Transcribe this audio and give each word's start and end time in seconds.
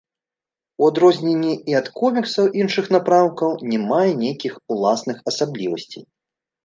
У 0.83 0.87
адрозненні 0.91 1.51
і 1.73 1.77
ад 1.81 1.91
коміксаў 1.99 2.49
іншых 2.61 2.85
напрамкаў, 2.95 3.51
не 3.75 3.83
мае 3.91 4.09
нейкіх 4.25 4.53
уласных 4.77 5.17
асаблівасцей. 5.35 6.03